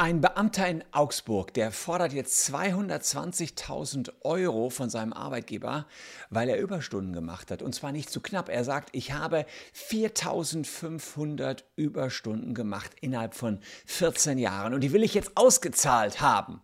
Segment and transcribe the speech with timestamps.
[0.00, 5.86] Ein Beamter in Augsburg, der fordert jetzt 220.000 Euro von seinem Arbeitgeber,
[6.30, 7.62] weil er Überstunden gemacht hat.
[7.62, 8.48] Und zwar nicht zu knapp.
[8.48, 15.14] Er sagt, ich habe 4.500 Überstunden gemacht innerhalb von 14 Jahren und die will ich
[15.14, 16.60] jetzt ausgezahlt haben.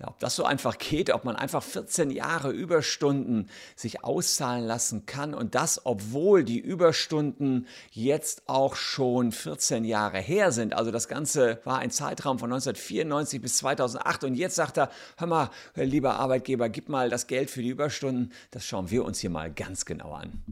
[0.00, 5.06] Ja, ob das so einfach geht, ob man einfach 14 Jahre Überstunden sich auszahlen lassen
[5.06, 10.72] kann und das, obwohl die Überstunden jetzt auch schon 14 Jahre her sind.
[10.72, 15.26] Also das Ganze war ein Zeitraum von 1994 bis 2008 und jetzt sagt er, hör
[15.26, 18.32] mal, lieber Arbeitgeber, gib mal das Geld für die Überstunden.
[18.52, 20.44] Das schauen wir uns hier mal ganz genau an.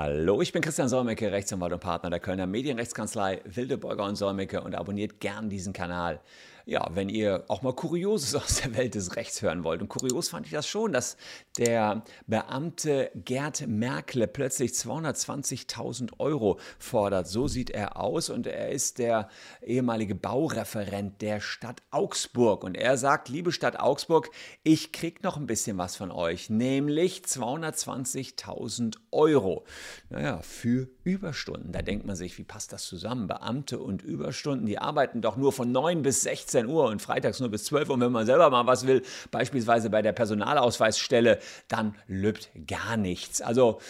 [0.00, 4.76] Hallo, ich bin Christian Solmecke, Rechtsanwalt und Partner der Kölner Medienrechtskanzlei Wildeborger und Solmecke und
[4.76, 6.20] abonniert gern diesen Kanal
[6.68, 9.80] ja, wenn ihr auch mal Kurioses aus der Welt des Rechts hören wollt.
[9.80, 11.16] Und kurios fand ich das schon, dass
[11.56, 17.26] der Beamte Gerd Merkle plötzlich 220.000 Euro fordert.
[17.26, 19.30] So sieht er aus und er ist der
[19.62, 22.64] ehemalige Baureferent der Stadt Augsburg.
[22.64, 24.30] Und er sagt, liebe Stadt Augsburg,
[24.62, 29.64] ich krieg noch ein bisschen was von euch, nämlich 220.000 Euro.
[30.10, 31.72] Naja, für Überstunden.
[31.72, 33.26] Da denkt man sich, wie passt das zusammen?
[33.26, 37.40] Beamte und Überstunden, die arbeiten doch nur von 9 bis 16 16 Uhr und freitags
[37.40, 37.94] nur bis 12 Uhr.
[37.94, 43.40] Und wenn man selber mal was will, beispielsweise bei der Personalausweisstelle, dann lübt gar nichts.
[43.40, 43.80] Also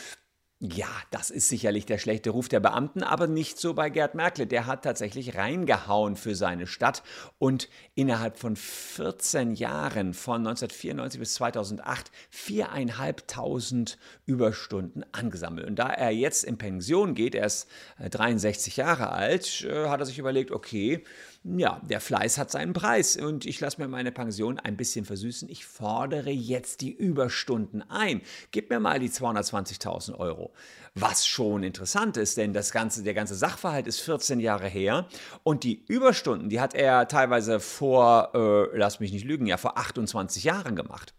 [0.61, 4.49] ja, das ist sicherlich der schlechte Ruf der Beamten, aber nicht so bei Gerd Merkle.
[4.49, 7.05] Der hat tatsächlich reingehauen für seine Stadt
[7.39, 15.65] und innerhalb von 14 Jahren, von 1994 bis 2008, viereinhalbtausend Überstunden angesammelt.
[15.69, 17.69] Und da er jetzt in Pension geht, er ist
[18.01, 21.05] 63 äh, Jahre alt, äh, hat er sich überlegt, okay,
[21.45, 25.49] ja, der Fleiß hat seinen Preis und ich lasse mir meine Pension ein bisschen versüßen.
[25.49, 28.23] Ich fordere jetzt die Überstunden ein.
[28.51, 30.48] Gib mir mal die 220.000 Euro.
[30.95, 35.07] Was schon interessant ist, denn das ganze, der ganze Sachverhalt ist 14 Jahre her
[35.43, 39.79] und die Überstunden, die hat er teilweise vor, äh, lass mich nicht lügen, ja vor
[39.79, 41.15] 28 Jahren gemacht.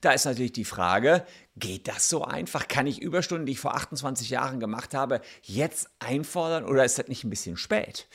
[0.00, 1.24] Da ist natürlich die Frage,
[1.56, 2.68] geht das so einfach?
[2.68, 7.08] Kann ich Überstunden, die ich vor 28 Jahren gemacht habe, jetzt einfordern oder ist das
[7.08, 8.06] nicht ein bisschen spät?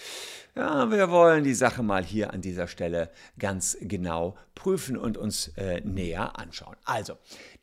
[0.54, 5.48] Ja, wir wollen die Sache mal hier an dieser Stelle ganz genau prüfen und uns
[5.56, 6.76] äh, näher anschauen.
[6.84, 7.14] Also,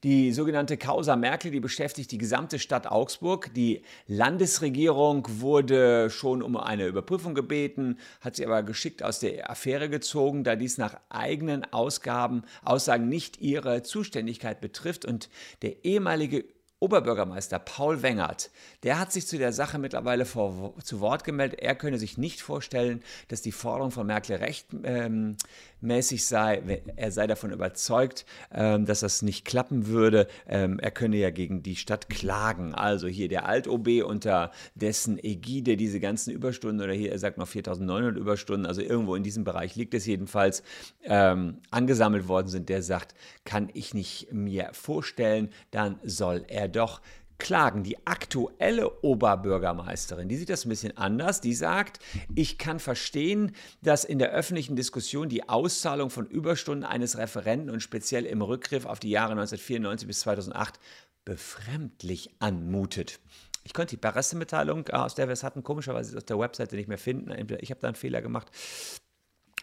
[0.04, 3.52] die sogenannte Causa Merkel, die beschäftigt die gesamte Stadt Augsburg.
[3.52, 9.90] Die Landesregierung wurde schon um eine Überprüfung gebeten, hat sie aber geschickt aus der Affäre
[9.90, 15.28] gezogen, da dies nach eigenen Ausgaben, Aussagen nicht ihre Zuständigkeit betrifft und
[15.60, 16.46] der ehemalige
[16.80, 18.50] Oberbürgermeister Paul Wengert,
[18.84, 21.58] der hat sich zu der Sache mittlerweile vor, zu Wort gemeldet.
[21.60, 26.82] Er könne sich nicht vorstellen, dass die Forderung von Merkel rechtmäßig ähm, sei.
[26.94, 30.28] Er sei davon überzeugt, ähm, dass das nicht klappen würde.
[30.46, 32.76] Ähm, er könne ja gegen die Stadt klagen.
[32.76, 37.48] Also hier der Alt-OB unter dessen Ägide diese ganzen Überstunden oder hier, er sagt noch
[37.48, 40.62] 4900 Überstunden, also irgendwo in diesem Bereich liegt es jedenfalls,
[41.02, 47.00] ähm, angesammelt worden sind, der sagt, kann ich nicht mir vorstellen, dann soll er doch
[47.38, 47.82] klagen.
[47.84, 51.40] Die aktuelle Oberbürgermeisterin, die sieht das ein bisschen anders.
[51.40, 52.00] Die sagt,
[52.34, 57.80] ich kann verstehen, dass in der öffentlichen Diskussion die Auszahlung von Überstunden eines Referenten und
[57.80, 60.78] speziell im Rückgriff auf die Jahre 1994 bis 2008
[61.24, 63.20] befremdlich anmutet.
[63.64, 66.98] Ich konnte die Pressemitteilung, aus der wir es hatten, komischerweise auf der Webseite nicht mehr
[66.98, 67.30] finden.
[67.60, 68.50] Ich habe da einen Fehler gemacht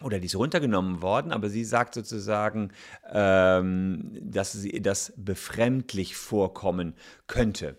[0.02, 2.70] oder die ist runtergenommen worden, aber sie sagt sozusagen,
[3.10, 6.94] ähm, dass sie das befremdlich vorkommen
[7.26, 7.76] könnte.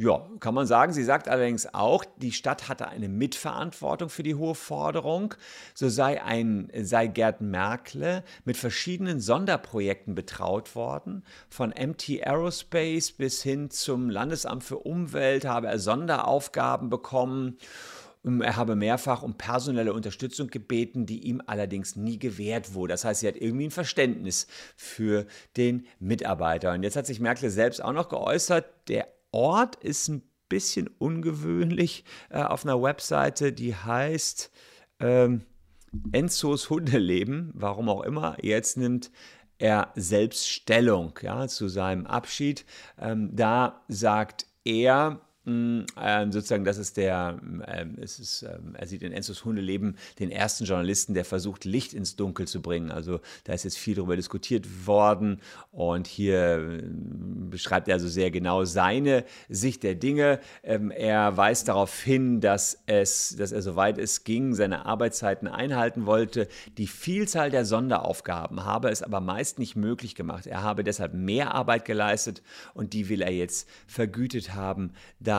[0.00, 0.92] Ja, kann man sagen.
[0.92, 5.34] Sie sagt allerdings auch, die Stadt hatte eine Mitverantwortung für die hohe Forderung.
[5.74, 11.24] So sei, ein, sei Gerd Merkle mit verschiedenen Sonderprojekten betraut worden.
[11.48, 17.58] Von MT Aerospace bis hin zum Landesamt für Umwelt habe er Sonderaufgaben bekommen.
[18.24, 22.94] Er habe mehrfach um personelle Unterstützung gebeten, die ihm allerdings nie gewährt wurde.
[22.94, 24.46] Das heißt, sie hat irgendwie ein Verständnis
[24.76, 26.72] für den Mitarbeiter.
[26.72, 32.04] Und jetzt hat sich Merkel selbst auch noch geäußert, der Ort ist ein bisschen ungewöhnlich
[32.30, 34.50] äh, auf einer Webseite, die heißt
[35.00, 35.42] ähm,
[36.12, 38.36] Enzos Hundeleben, warum auch immer.
[38.42, 39.10] Jetzt nimmt
[39.58, 42.64] er selbst Stellung ja, zu seinem Abschied.
[42.98, 49.02] Ähm, da sagt er, ähm, sozusagen, das ist der, ähm, es ist, ähm, er sieht
[49.02, 52.90] in Enzos Hundeleben den ersten Journalisten, der versucht, Licht ins Dunkel zu bringen.
[52.90, 55.40] Also da ist jetzt viel darüber diskutiert worden
[55.72, 56.82] und hier äh,
[57.50, 60.40] beschreibt er also sehr genau seine Sicht der Dinge.
[60.62, 66.06] Ähm, er weist darauf hin, dass, es, dass er soweit es ging, seine Arbeitszeiten einhalten
[66.06, 66.48] wollte.
[66.76, 70.46] Die Vielzahl der Sonderaufgaben habe es aber meist nicht möglich gemacht.
[70.46, 72.42] Er habe deshalb mehr Arbeit geleistet
[72.74, 75.37] und die will er jetzt vergütet haben, da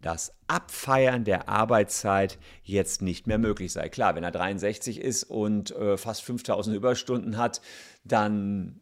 [0.00, 3.88] das Abfeiern der Arbeitszeit jetzt nicht mehr möglich sei.
[3.88, 7.62] Klar, wenn er 63 ist und äh, fast 5000 Überstunden hat,
[8.04, 8.80] dann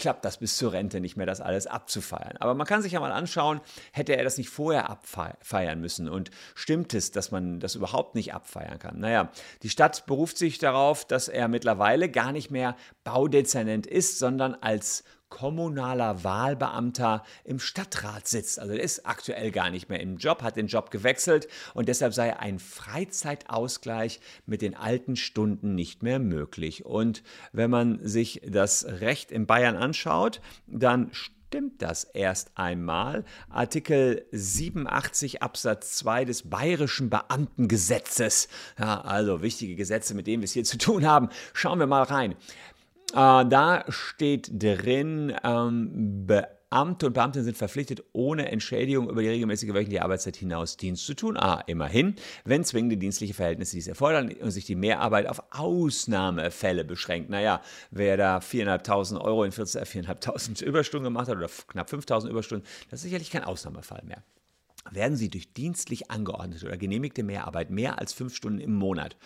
[0.00, 2.36] klappt das bis zur Rente nicht mehr, das alles abzufeiern.
[2.38, 3.60] Aber man kann sich ja mal anschauen,
[3.92, 8.34] hätte er das nicht vorher abfeiern müssen und stimmt es, dass man das überhaupt nicht
[8.34, 8.98] abfeiern kann?
[8.98, 9.30] Naja,
[9.62, 15.04] die Stadt beruft sich darauf, dass er mittlerweile gar nicht mehr Baudezernent ist, sondern als
[15.30, 18.58] kommunaler Wahlbeamter im Stadtrat sitzt.
[18.58, 22.12] Also er ist aktuell gar nicht mehr im Job, hat den Job gewechselt und deshalb
[22.12, 26.84] sei ein Freizeitausgleich mit den alten Stunden nicht mehr möglich.
[26.84, 27.22] Und
[27.52, 33.24] wenn man sich das Recht in Bayern anschaut, dann stimmt das erst einmal.
[33.48, 38.46] Artikel 87 Absatz 2 des Bayerischen Beamtengesetzes.
[38.78, 41.28] Ja, also wichtige Gesetze, mit denen wir es hier zu tun haben.
[41.52, 42.36] Schauen wir mal rein.
[43.12, 49.70] Äh, da steht drin, ähm, Beamte und Beamtinnen sind verpflichtet, ohne Entschädigung über die regelmäßige
[49.70, 51.36] wöchentliche Arbeitszeit hinaus Dienst zu tun.
[51.36, 52.14] Ah, immerhin,
[52.44, 57.28] wenn zwingende dienstliche Verhältnisse dies erfordern und sich die Mehrarbeit auf Ausnahmefälle beschränkt.
[57.28, 57.60] Naja,
[57.90, 63.04] wer da 4.500 Euro in 4.500 Überstunden gemacht hat oder knapp 5.000 Überstunden, das ist
[63.04, 64.22] sicherlich kein Ausnahmefall mehr
[64.90, 69.16] werden Sie durch dienstlich angeordnete oder genehmigte Mehrarbeit mehr als fünf Stunden im Monat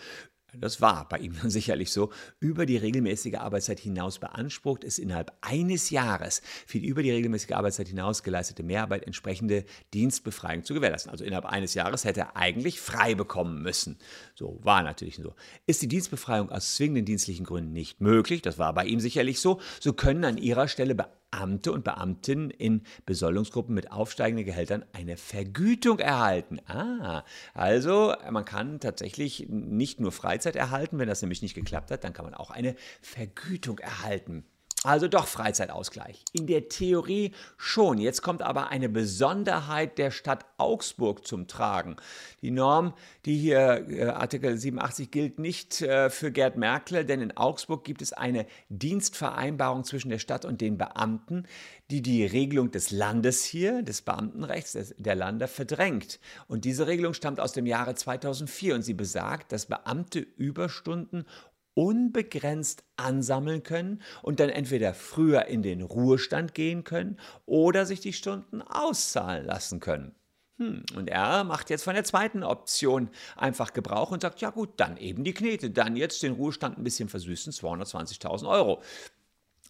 [0.59, 5.31] das war bei ihm dann sicherlich so, über die regelmäßige Arbeitszeit hinaus beansprucht, ist innerhalb
[5.41, 11.11] eines Jahres für die über die regelmäßige Arbeitszeit hinaus geleistete Mehrarbeit entsprechende Dienstbefreiung zu gewährleisten.
[11.11, 13.97] Also innerhalb eines Jahres hätte er eigentlich frei bekommen müssen.
[14.35, 15.33] So war natürlich so.
[15.65, 19.59] Ist die Dienstbefreiung aus zwingenden dienstlichen Gründen nicht möglich, das war bei ihm sicherlich so,
[19.79, 21.24] so können an ihrer Stelle Beamte
[21.73, 26.59] und Beamtinnen in Besoldungsgruppen mit aufsteigenden Gehältern eine Vergütung erhalten.
[26.67, 27.23] Ah,
[27.53, 32.13] also man kann tatsächlich nicht nur Freizeit erhalten, wenn das nämlich nicht geklappt hat, dann
[32.13, 34.45] kann man auch eine Vergütung erhalten.
[34.85, 36.23] Also doch Freizeitausgleich.
[36.31, 37.97] In der Theorie schon.
[37.97, 41.95] Jetzt kommt aber eine Besonderheit der Stadt Augsburg zum Tragen.
[42.43, 42.93] Die Norm,
[43.25, 48.03] die hier äh, Artikel 87 gilt, nicht äh, für Gerd Merkle, denn in Augsburg gibt
[48.03, 51.47] es eine Dienstvereinbarung zwischen der Stadt und den Beamten,
[51.89, 56.19] die die Regelung des Landes hier, des Beamtenrechts des, der Lande, verdrängt.
[56.47, 61.25] Und diese Regelung stammt aus dem Jahre 2004 und sie besagt, dass Beamte Überstunden
[61.75, 68.13] unbegrenzt ansammeln können und dann entweder früher in den Ruhestand gehen können oder sich die
[68.13, 70.15] Stunden auszahlen lassen können.
[70.57, 74.69] Hm, und er macht jetzt von der zweiten Option einfach Gebrauch und sagt, ja gut,
[74.77, 78.81] dann eben die Knete, dann jetzt den Ruhestand ein bisschen versüßen, 220.000 Euro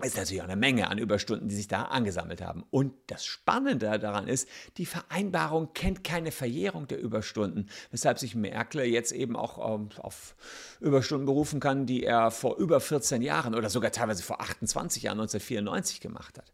[0.04, 2.66] ist natürlich auch eine Menge an Überstunden, die sich da angesammelt haben.
[2.70, 4.48] Und das Spannende daran ist,
[4.78, 10.36] die Vereinbarung kennt keine Verjährung der Überstunden, weshalb sich Merkel jetzt eben auch ähm, auf
[10.82, 15.20] Überstunden berufen kann, die er vor über 14 Jahren oder sogar teilweise vor 28 Jahren
[15.20, 16.52] 1994 gemacht hat.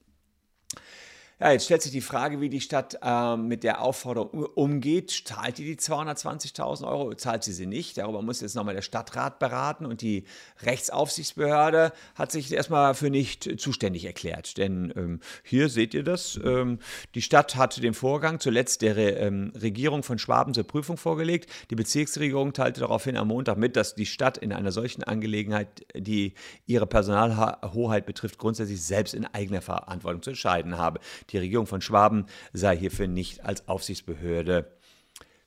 [1.42, 5.24] Ja, jetzt stellt sich die Frage, wie die Stadt äh, mit der Aufforderung umgeht.
[5.26, 7.16] Zahlt die die 220.000 Euro?
[7.16, 7.98] Zahlt sie sie nicht?
[7.98, 10.26] Darüber muss jetzt nochmal der Stadtrat beraten und die
[10.62, 14.60] Rechtsaufsichtsbehörde hat sich erstmal für nicht zuständig erklärt.
[14.60, 16.40] Denn ähm, hier seht ihr das.
[16.44, 16.78] Ähm,
[17.16, 21.50] die Stadt hatte den Vorgang zuletzt der Re ähm, Regierung von Schwaben zur Prüfung vorgelegt.
[21.72, 26.36] Die Bezirksregierung teilte daraufhin am Montag mit, dass die Stadt in einer solchen Angelegenheit, die
[26.68, 31.00] ihre Personalhoheit betrifft, grundsätzlich selbst in eigener Verantwortung zu entscheiden habe.
[31.32, 34.72] Die Regierung von Schwaben sei hierfür nicht als Aufsichtsbehörde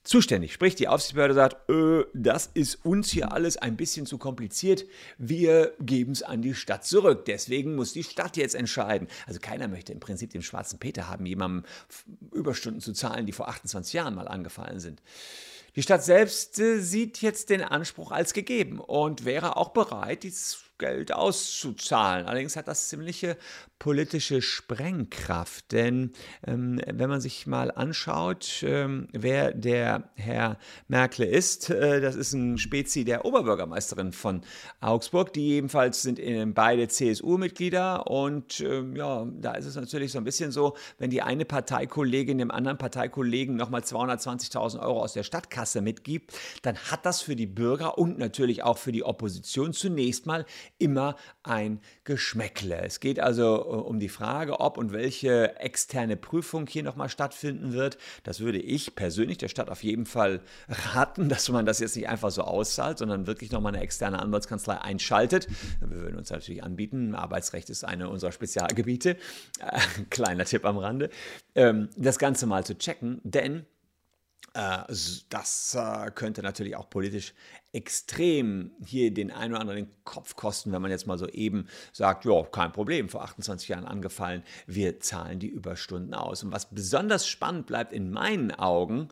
[0.04, 0.52] zuständig.
[0.52, 4.84] Sprich, die Aufsichtsbehörde sagt, äh, das ist uns hier alles ein bisschen zu kompliziert,
[5.18, 7.24] wir geben es an die Stadt zurück.
[7.24, 9.08] Deswegen muss die Stadt jetzt entscheiden.
[9.26, 11.64] Also keiner möchte im Prinzip den schwarzen Peter haben, jemandem
[12.32, 15.02] Überstunden zu zahlen, die vor 28 Jahren mal angefallen sind.
[15.76, 20.64] Die Stadt selbst äh, sieht jetzt den Anspruch als gegeben und wäre auch bereit, dieses
[20.78, 22.26] Geld auszuzahlen.
[22.26, 23.36] Allerdings hat das ziemliche
[23.78, 26.12] politische Sprengkraft, denn
[26.46, 32.32] ähm, wenn man sich mal anschaut, ähm, wer der Herr Merkel ist, äh, das ist
[32.32, 34.42] ein Spezi der Oberbürgermeisterin von
[34.80, 40.18] Augsburg, die ebenfalls sind in, beide CSU-Mitglieder und ähm, ja, da ist es natürlich so
[40.18, 45.24] ein bisschen so, wenn die eine Parteikollegin dem anderen Parteikollegen nochmal 220.000 Euro aus der
[45.24, 50.26] Stadtkasse mitgibt, dann hat das für die Bürger und natürlich auch für die Opposition zunächst
[50.26, 50.44] mal
[50.78, 52.82] immer ein Geschmäckle.
[52.82, 57.72] Es geht also äh, um die Frage, ob und welche externe Prüfung hier nochmal stattfinden
[57.72, 57.98] wird.
[58.22, 62.08] Das würde ich persönlich der Stadt auf jeden Fall raten, dass man das jetzt nicht
[62.08, 65.48] einfach so auszahlt, sondern wirklich nochmal eine externe Anwaltskanzlei einschaltet.
[65.80, 67.14] Wir würden uns natürlich anbieten.
[67.14, 69.16] Arbeitsrecht ist eine unserer Spezialgebiete.
[70.10, 71.10] Kleiner Tipp am Rande.
[71.54, 73.66] Ähm, das Ganze mal zu checken, denn
[74.54, 77.34] das äh, könnte natürlich auch politisch
[77.72, 81.66] extrem hier den einen oder anderen den Kopf kosten, wenn man jetzt mal so eben
[81.92, 86.44] sagt, ja, kein Problem, vor 28 Jahren angefallen, wir zahlen die Überstunden aus.
[86.44, 89.08] Und was besonders spannend bleibt in meinen Augen,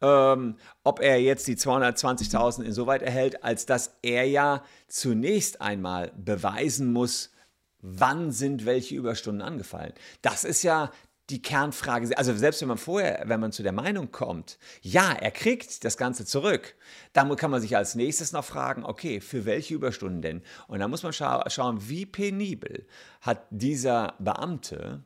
[0.00, 6.92] ähm, ob er jetzt die 220.000 insoweit erhält, als dass er ja zunächst einmal beweisen
[6.92, 7.32] muss,
[7.80, 9.92] wann sind welche Überstunden angefallen.
[10.22, 10.92] Das ist ja
[11.30, 15.30] die Kernfrage, also selbst wenn man vorher, wenn man zu der Meinung kommt, ja, er
[15.30, 16.74] kriegt das Ganze zurück,
[17.12, 20.42] dann kann man sich als nächstes noch fragen, okay, für welche Überstunden denn?
[20.66, 22.86] Und dann muss man scha schauen, wie penibel
[23.22, 25.04] hat dieser Beamte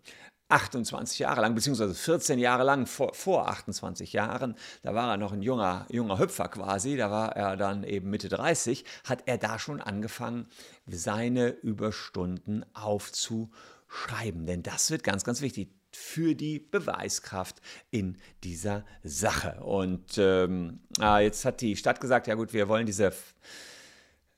[0.49, 5.33] 28 Jahre lang, beziehungsweise 14 Jahre lang, vor, vor 28 Jahren, da war er noch
[5.33, 9.59] ein junger, junger Hüpfer quasi, da war er dann eben Mitte 30, hat er da
[9.59, 10.49] schon angefangen,
[10.87, 14.47] seine Überstunden aufzuschreiben.
[14.47, 19.61] Denn das wird ganz, ganz wichtig für die Beweiskraft in dieser Sache.
[19.63, 23.13] Und ähm, ah, jetzt hat die Stadt gesagt, ja gut, wir wollen diese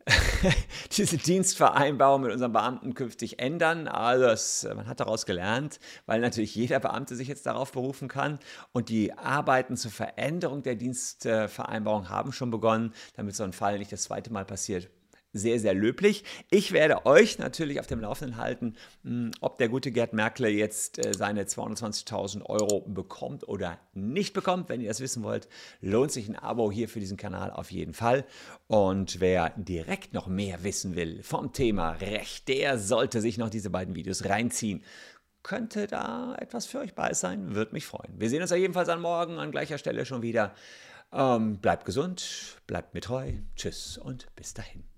[0.96, 3.86] diese Dienstvereinbarung mit unseren Beamten künftig ändern.
[3.86, 8.38] Also das, man hat daraus gelernt, weil natürlich jeder Beamte sich jetzt darauf berufen kann.
[8.72, 13.92] Und die Arbeiten zur Veränderung der Dienstvereinbarung haben schon begonnen, damit so ein Fall nicht
[13.92, 14.90] das zweite Mal passiert
[15.32, 16.24] sehr, sehr löblich.
[16.50, 21.04] Ich werde euch natürlich auf dem Laufenden halten, hm, ob der gute Gerd Merkle jetzt
[21.04, 24.68] äh, seine 220.000 Euro bekommt oder nicht bekommt.
[24.68, 25.48] Wenn ihr das wissen wollt,
[25.80, 28.24] lohnt sich ein Abo hier für diesen Kanal auf jeden Fall.
[28.66, 33.70] Und wer direkt noch mehr wissen will vom Thema Recht, der sollte sich noch diese
[33.70, 34.82] beiden Videos reinziehen.
[35.42, 37.54] Könnte da etwas für euch bei sein?
[37.54, 38.12] Würde mich freuen.
[38.18, 40.54] Wir sehen uns ja jedenfalls an morgen an gleicher Stelle schon wieder.
[41.12, 43.32] Ähm, bleibt gesund, bleibt mir treu.
[43.56, 44.89] Tschüss und bis dahin.